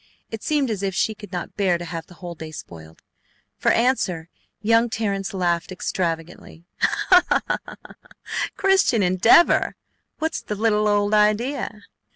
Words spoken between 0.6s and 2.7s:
as if she could not bear to have the whole day